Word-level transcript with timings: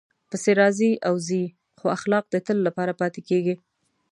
پېسې 0.29 0.51
راځي 0.61 0.91
او 1.07 1.15
ځي، 1.27 1.43
خو 1.79 1.85
اخلاق 1.97 2.25
د 2.29 2.35
تل 2.47 2.57
لپاره 2.67 2.93
پاتې 3.01 3.21
کېږي. 3.29 3.55